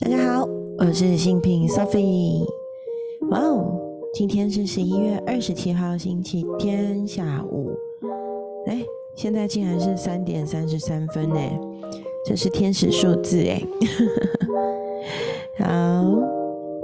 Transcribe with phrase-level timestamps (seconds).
[0.00, 2.46] 大家好，我是新品 Sophie。
[3.30, 3.76] 哇哦，
[4.14, 7.76] 今天是十一月二十七号星期天下午，
[8.68, 8.80] 哎，
[9.16, 11.40] 现在竟然是三点三十三分呢，
[12.24, 13.60] 这是天使数字哎。
[15.58, 15.66] 好，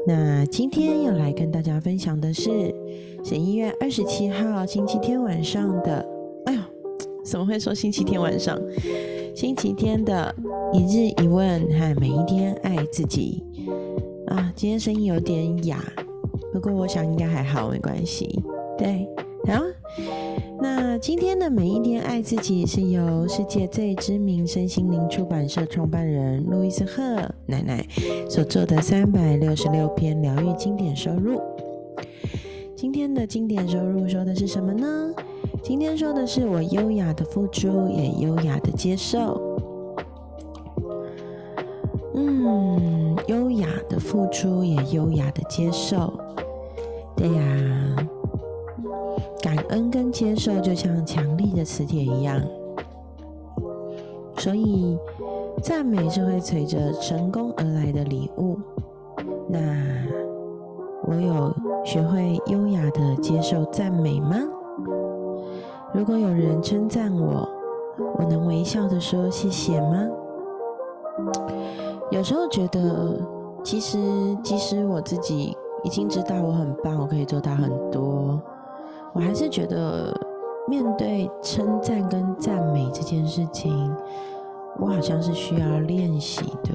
[0.09, 2.51] 那今天要来跟大家分享的是
[3.23, 6.05] 十一月二十七号星期天晚上的，
[6.47, 6.61] 哎呦，
[7.25, 8.59] 怎么会说星期天晚上？
[9.35, 10.35] 星期天的。
[10.73, 13.45] 一日一问和每一天爱自己
[14.27, 15.79] 啊，今天声音有点哑，
[16.53, 18.43] 不过我想应该还好，没关系。
[18.77, 19.07] 对，
[19.47, 19.63] 好，
[20.61, 27.03] 那今天的每一天爱自己是由世界最知名身心灵出版社创办人路易斯赫
[27.47, 27.87] 奶奶
[28.29, 31.41] 所做的三百六十六篇疗愈经典收入。
[32.75, 35.15] 今天的经典收入说的是什么呢？
[35.65, 39.41] 今天说的是我优雅的付出，也优雅的接受。
[42.15, 46.13] 嗯，优雅的付出也优雅的接受，
[47.17, 47.97] 对呀。
[49.41, 52.39] 感恩跟接受就像强力的磁铁一样，
[54.37, 54.99] 所以
[55.63, 58.59] 赞美是会随着成功而来的礼物。
[59.49, 59.59] 那
[61.07, 61.55] 我有
[61.87, 64.37] 学会优雅的接受赞美吗？
[66.05, 67.49] 如果有人称赞我，
[68.19, 70.07] 我能微笑的说谢谢吗？
[72.11, 73.19] 有时候觉得，
[73.63, 73.97] 其实
[74.43, 78.39] 即使我自己已经知道我很棒，我可以做到很多，
[79.15, 80.15] 我还是觉得
[80.69, 83.91] 面对称赞跟赞美这件事情，
[84.79, 86.75] 我好像是需要练习的。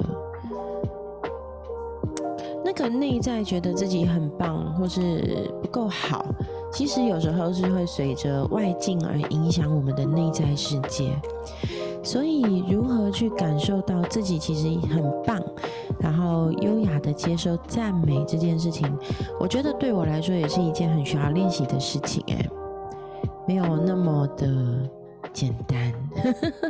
[2.64, 6.24] 那个内在觉得自己很棒或是不够好，
[6.72, 11.14] 其实有时候是会随着外境而影响我们的内在世界。
[12.02, 15.38] 所以，如何去感受到自己其实很棒，
[15.98, 18.90] 然后优雅的接受赞美这件事情，
[19.38, 22.24] 我觉得对我来说也是一件很需要练习的事情。
[22.28, 22.48] 哎，
[23.46, 24.88] 没有那么的
[25.32, 25.92] 简单。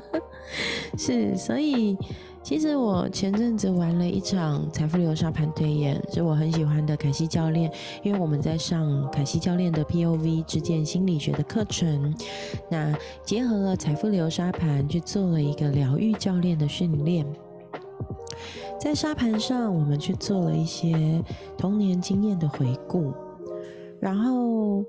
[0.98, 1.96] 是，所以。
[2.42, 7.70] 其实我前阵子玩了一场财富流沙盘推演，是我很喜欢的凯西教练，
[8.02, 12.14] 因为我们在上凯西教练的 POV 之间心理学的课程，
[12.68, 12.92] 那
[13.24, 17.24] 结合了财富流沙盘去做了一个疗愈教练的训练，
[18.80, 21.22] 在沙盘上我们去做了一些
[21.56, 23.12] 童年经验的回顾，
[24.00, 24.84] 然后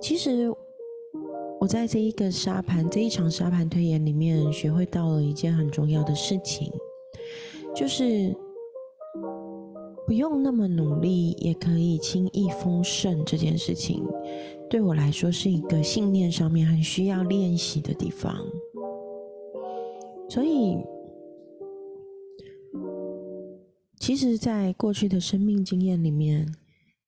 [0.00, 0.52] 其实。
[1.60, 6.72] 我在这一个沙盘这一场沙盘推演里面，学会到了一件很重要的事情，
[7.74, 8.34] 就是
[10.06, 14.04] 不用那么努力也可以轻易丰盛这件事情，
[14.68, 18.36] 对我来说是一个信念上面很需要练习的地方。
[20.28, 20.76] 所以，
[23.98, 26.46] 其实，在过去的生命经验里面，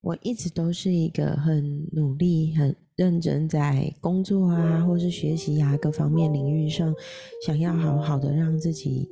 [0.01, 2.75] 我一直都是一个很努力、很。
[2.95, 6.93] 认真在工作啊，或是学习啊，各方面领域上，
[7.43, 9.09] 想要好好的让自己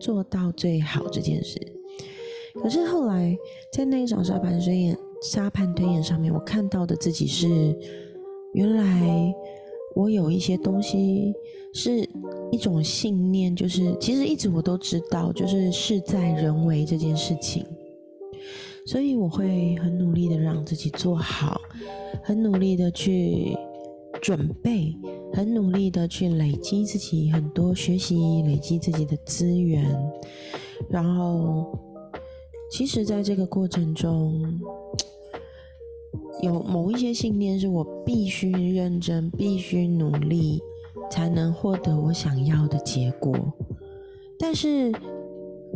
[0.00, 1.60] 做到最好这件事。
[2.54, 3.36] 可是后来
[3.72, 7.48] 在那一场沙盘推演、沙盘推演上面，我看到的自己是，
[8.54, 9.32] 原来
[9.94, 11.32] 我有一些东西
[11.72, 12.08] 是
[12.50, 17.64] 一种信念，就是其实一直我都知道，就是事在人为这件事情。
[18.86, 21.60] 所以我会很努力的让自己做好，
[22.24, 23.56] 很努力的去
[24.20, 24.92] 准备，
[25.32, 29.84] 很努力的去累积自己很多学习，累积自己的资源。
[30.88, 31.78] 然后，
[32.70, 34.60] 其实，在这个过程中，
[36.42, 40.60] 有某一些信念是我必须认真、必须努力，
[41.10, 43.36] 才能获得我想要的结果。
[44.38, 44.90] 但是，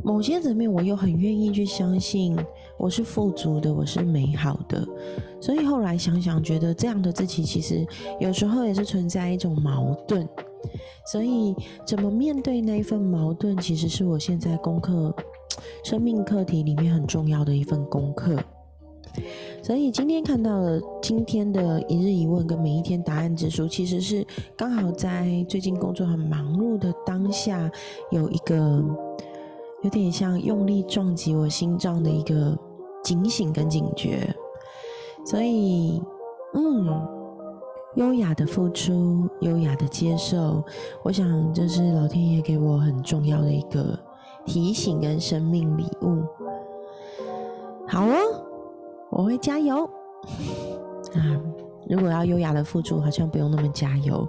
[0.03, 2.37] 某些层面，我又很愿意去相信。
[2.77, 4.85] 我是富足的，我是美好的，
[5.41, 7.87] 所以后来想想，觉得这样的自己其实
[8.19, 10.29] 有时候也是存在一种矛盾，
[11.07, 11.55] 所以
[11.87, 15.15] 怎么面对那一份矛盾，其实是我现在功课、
[15.85, 18.37] 生命课题里面很重要的一份功课。
[19.63, 24.27] 所以今天看到了今天的一日一问跟每一天答案之书，其实是
[24.57, 27.71] 刚好在最近工作很忙碌的当下，
[28.11, 28.83] 有一个
[29.85, 32.59] 有点像用力撞击我心脏的一个。
[33.05, 34.35] 警醒跟警觉，
[35.27, 36.03] 所以，
[36.55, 37.07] 嗯，
[37.97, 40.65] 优雅的付出，优雅的接受，
[41.03, 43.99] 我想这是老天爷给我很重要的一个
[44.47, 46.23] 提醒跟生命礼物。
[47.87, 48.17] 好哦，
[49.11, 49.85] 我会加油。
[49.85, 51.21] 啊，
[51.87, 54.27] 如果要优雅的付出，好像不用那么加油，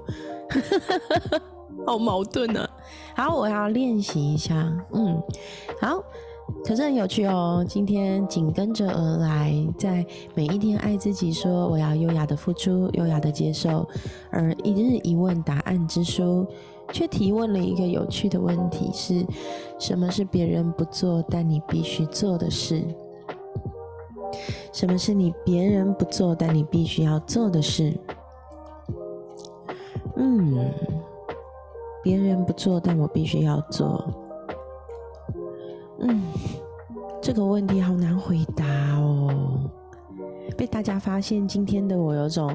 [1.85, 2.67] 好矛盾呢。
[3.15, 4.55] 好，我要练习一下。
[4.93, 5.21] 嗯，
[5.81, 6.03] 好。
[6.63, 7.65] 可是很有趣哦。
[7.67, 10.05] 今天紧跟着而来，在
[10.35, 13.87] 每一天爱自己，说我要优雅的付出，优雅的接受。
[14.29, 16.45] 而一日一问答案之书，
[16.91, 19.25] 却提问了一个有趣的问题：是
[19.79, 22.83] 什么是别人不做但你必须做的事？
[24.71, 27.91] 什么是你别人不做但你必须要做的事？
[30.15, 30.71] 嗯，
[32.05, 34.05] 别人不做但我必须要做。
[36.01, 36.21] 嗯，
[37.19, 39.31] 这个问题好难回答哦。
[40.55, 42.53] 被大家发现，今天的我有种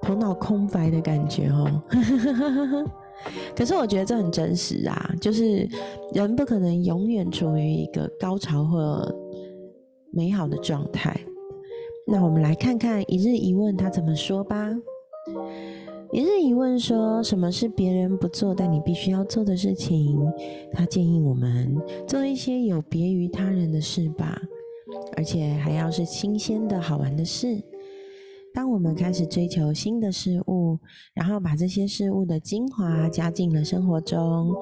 [0.00, 1.80] 头脑空白的感觉哦。
[3.54, 5.68] 可是我觉得这很真实啊，就是
[6.12, 9.08] 人不可能永远处于一个高潮或
[10.10, 11.16] 美好的状态。
[12.04, 14.68] 那我们来看看一日一问他怎么说吧。
[16.12, 20.14] 一日一问说：“什么是别人不做但你必须要做的事情？”
[20.70, 21.74] 他建议我们
[22.06, 24.38] 做一些有别于他人的事吧，
[25.16, 27.58] 而且还要是新鲜的好玩的事。
[28.52, 30.78] 当我们开始追求新的事物，
[31.14, 34.54] 然后把这些事物的精华加进了生活中，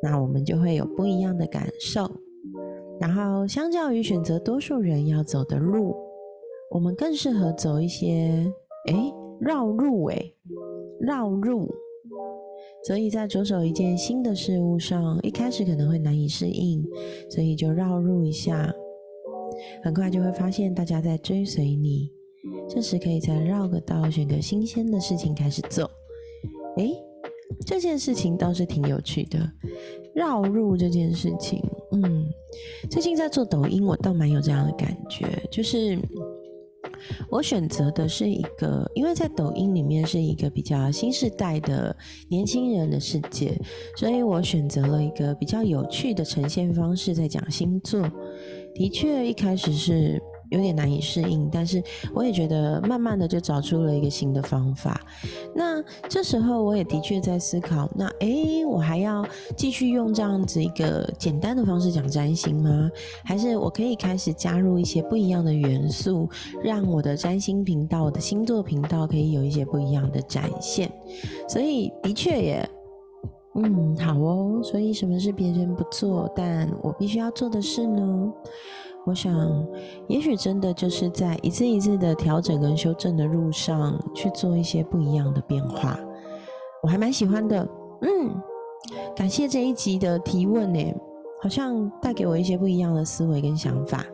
[0.00, 2.08] 那我们就会有不一样的感受。
[3.00, 5.96] 然后，相较于选择多数人要走的路，
[6.70, 8.46] 我们更适合走一些
[8.86, 10.32] 诶绕路诶。
[11.00, 11.68] 绕入，
[12.86, 16.84] 所以在着手一件新的事物上，一开始可能会难以适应，
[17.28, 18.72] 所以就绕入一下，
[19.82, 22.10] 很快就会发现大家在追随你。
[22.68, 25.90] 这时可以再绕个道，选个新鲜的事情开始做。
[26.76, 26.94] 诶，
[27.66, 29.38] 这件事情倒是挺有趣的，
[30.14, 31.62] 绕入这件事情，
[31.92, 32.26] 嗯，
[32.90, 35.98] 最近在做抖音，我倒蛮有这样的感觉，就是。
[37.28, 41.96] 我选择的是一个，因为在抖音里面是一个比较新时代的
[42.28, 43.58] 年轻人的世界，
[43.96, 48.02] 所以我选择了一个比较有趣的呈现方式，在讲星座。
[48.74, 50.22] 的确，一开始是。
[50.50, 51.82] 有点难以适应，但是
[52.14, 55.00] 我也觉得慢慢的就找出了一个新的方法。
[55.54, 59.26] 那这时候我也的确在思考，那诶，我还要
[59.56, 62.90] 继续用这样子一个简单的方式讲占星吗？
[63.24, 66.28] 还是我可以开始加入一些不一样的元素，
[66.62, 70.90] 让我的占星频道、我的星座频道可以有一些不一样的展现？
[71.48, 72.70] 所以的确也，
[73.54, 74.60] 嗯，好哦。
[74.62, 78.32] 所以什么是别人不做，但我必须要做的事呢？
[79.06, 79.66] 我想，
[80.08, 85.98] 也许真的就是在一次一次的调整跟修正的路上去做一些不一样的变化，
[86.82, 87.68] 我还蛮喜欢的。
[88.00, 88.34] 嗯，
[89.14, 90.94] 感谢这一集的提问呢，
[91.42, 94.04] 好像带给我一些不一样的思维跟想法。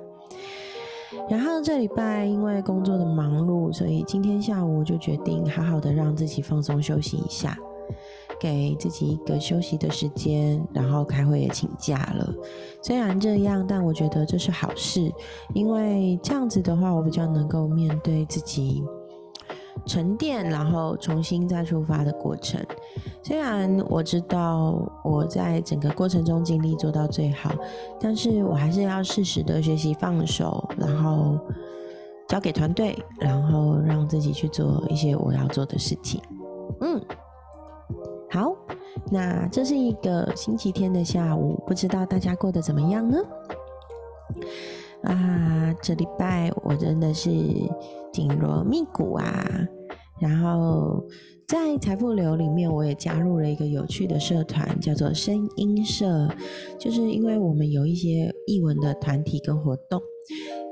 [1.29, 7.57] 然后这礼拜因为工作的忙碌，所以今天下午就决定好好的让自己放松休息一下。
[8.41, 12.35] 给自己一个休息的时间，然后开会也请假了。
[12.83, 15.13] 虽然这样，但我觉得这是好事，
[15.53, 18.83] 因为这样子的话，我比较能够面对自己
[19.85, 22.59] 沉淀，然后重新再出发的过程。
[23.23, 27.53] 虽然我知道我在整个过程中尽力做到最好，
[28.01, 31.39] 但是我还是要适时的学习放手，然后
[32.27, 36.19] 交给团队，然后让自己去做一些我要做的事情。
[36.81, 36.99] 嗯。
[38.31, 38.55] 好，
[39.11, 43.19] 那这是一个星期天的下午，不知道大家过得怎么样呢？
[45.03, 47.29] 啊，这礼拜我真的是
[48.13, 49.45] 紧锣密鼓啊，
[50.21, 51.05] 然后
[51.49, 56.29] 在财富流里面，我也加入了一个有趣的社团，叫做声音社，
[56.79, 60.01] 就是因为我们有一些译文的团体跟活动。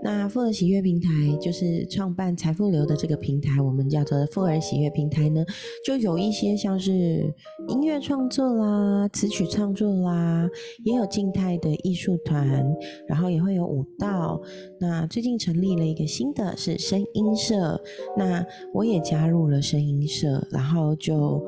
[0.02, 1.10] 那富尔喜悦平台
[1.40, 5.44] 就是创办财富流的这个平台，我们叫做富尔喜悦平台呢，
[5.84, 7.32] 就有一些像是
[7.68, 10.48] 音乐创作啦、词曲创作啦，
[10.84, 12.64] 也有静态的艺术团，
[13.08, 14.40] 然后也会有舞蹈。
[14.78, 17.80] 那最近成立了一个新的是声音社，
[18.16, 21.44] 那我也加入了声音社，然后就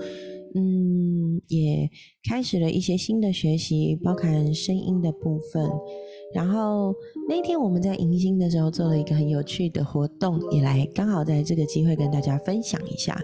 [0.56, 1.88] 嗯，也
[2.28, 5.70] 开始了一些新的学习，包含声音的部分。
[6.32, 6.94] 然后
[7.28, 13.18] 那天我们在迎新的时候做了一个很有趣的活动，也来刚好在这个机会跟大家分享一下。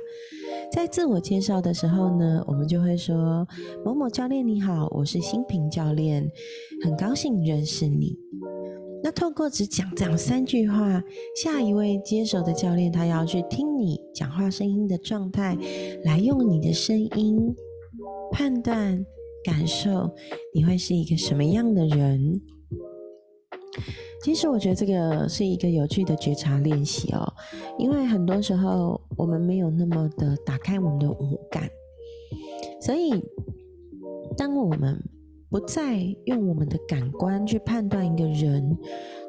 [0.72, 3.46] 在自我介绍的时候呢，我们就会说
[3.84, 6.28] ：“某某教练你好，我是新平教练，
[6.82, 8.16] 很高兴认识你。”
[9.04, 11.00] 那透过只讲这样三句话，
[11.40, 15.56] 下一位接手的教练他要去听你讲话声音的状态，
[16.02, 17.54] 来用你的声音
[18.32, 19.06] 判断
[19.44, 20.10] 感受
[20.52, 22.40] 你会是一个什么样的人。
[24.23, 27.32] 其实我觉得这个是一个有趣的觉察练习哦，
[27.78, 31.68] 因为很多时候我们没有那么的打开我们的五感，
[32.80, 33.23] 所以
[34.37, 35.00] 当我们
[35.49, 38.76] 不再用我们的感官去判断一个人，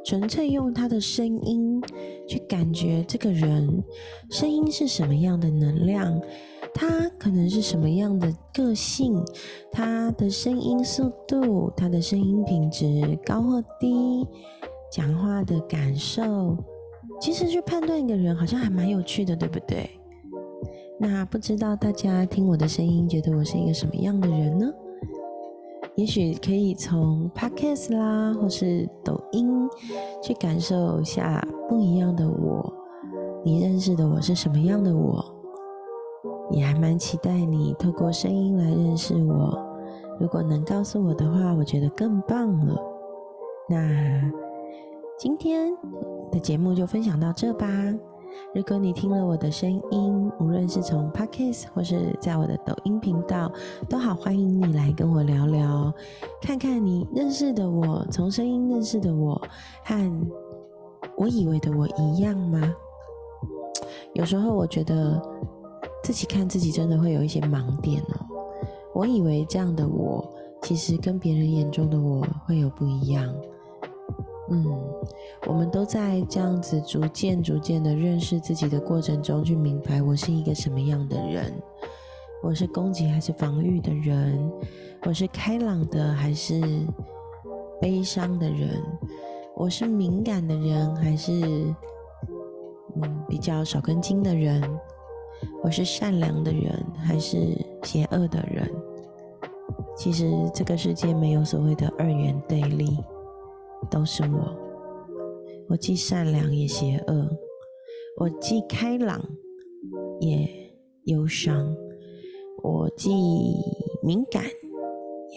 [0.03, 1.79] 纯粹用他的声音
[2.27, 3.84] 去感觉这个人，
[4.32, 6.20] 声音是什么样的能量，
[6.74, 9.24] 他可能是什么样的个性，
[9.72, 14.25] 他的声音速度，他的声音品质高或低，
[14.91, 16.58] 讲话的感受，
[17.20, 19.89] 其实去判断一个人好像还蛮有趣的，对不对？
[21.00, 24.67] 那不知道大家听我的声音，觉得我是一个什么样的人呢？
[25.96, 29.67] 也许可以从 Podcast 啦，或是抖音
[30.22, 32.74] 去感受一下不一样的我。
[33.44, 35.24] 你认识的我是什么样的我？
[36.51, 39.58] 也还蛮期待你透过声音来认识我。
[40.20, 42.75] 如果能告诉我的话，我觉得更棒了。
[43.70, 44.22] 那
[45.18, 45.76] 今天
[46.32, 47.68] 的节目就分享到这吧。
[48.54, 53.52] 如果你听了我的声音，无论是从 Podcast 或是在我的抖音频道，
[53.90, 55.92] 都好欢迎你来跟我聊聊，
[56.40, 59.42] 看看你认识的我，从声音认识的我，
[59.84, 60.28] 和
[61.18, 62.72] 我以为的我一样吗？
[64.14, 65.20] 有时候我觉得
[66.04, 68.26] 自己看自己真的会有一些盲点哦。
[68.94, 70.24] 我以为这样的我，
[70.62, 73.34] 其实跟别人眼中的我会有不一样。
[74.50, 74.66] 嗯，
[75.46, 81.54] 我们都在这样子逐渐、逐渐的认识自己的过程中，去明白我是一个什么样的人。
[82.42, 84.51] 我是攻击还是防御的人？
[85.06, 86.62] 我是开朗的还是
[87.82, 88.82] 悲伤的人？
[89.56, 91.34] 我是敏感的人还是
[92.96, 94.62] 嗯比较少根筋的人？
[95.63, 97.38] 我是善良的人还是
[97.84, 98.72] 邪恶的人？
[99.98, 102.98] 其实这个世界没有所谓的二元对立。
[103.89, 104.55] 都是我，
[105.69, 107.29] 我既善良也邪恶，
[108.19, 109.24] 我既开朗
[110.19, 110.50] 也
[111.05, 111.75] 忧伤，
[112.63, 113.12] 我既
[114.03, 114.43] 敏感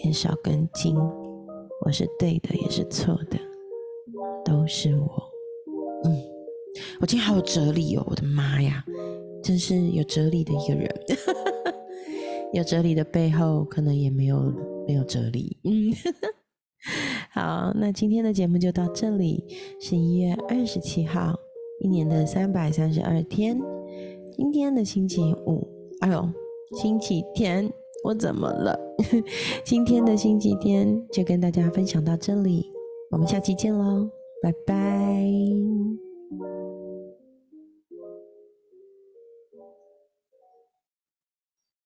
[0.03, 0.95] 也少根筋，
[1.85, 3.37] 我是对的也是错的，
[4.43, 5.31] 都是我。
[6.03, 6.17] 嗯，
[6.99, 8.83] 我今天好有哲理哦，我的妈呀，
[9.43, 10.89] 真是有哲理的一个人。
[12.53, 14.53] 有哲理的背后，可能也没有
[14.85, 15.57] 没有哲理。
[15.63, 15.93] 嗯。
[17.33, 19.45] 好，那今天的节目就到这里。
[19.79, 21.39] 十一月二十七号，
[21.79, 23.57] 一年的三百三十二天，
[24.35, 25.65] 今天的星期五，
[26.01, 26.29] 哎呦，
[26.75, 27.71] 星期天，
[28.03, 28.77] 我怎么了？
[29.63, 32.65] 今天的星期天就跟大家分享到这里，
[33.11, 34.09] 我们下期见喽，
[34.41, 36.10] 拜拜。